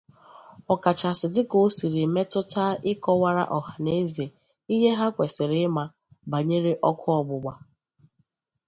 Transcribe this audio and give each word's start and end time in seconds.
ọkachasị 0.73 1.27
dịka 1.33 1.57
o 1.65 1.67
siri 1.77 2.03
metụta 2.15 2.65
ịkọwara 2.91 3.43
ọhaneze 3.57 4.25
ihe 4.73 4.89
ha 4.99 5.07
kwesiri 5.15 5.57
ịma 5.67 5.83
banyere 6.31 6.71
ọkụ 6.89 7.07
ọgbụgba 7.19 7.53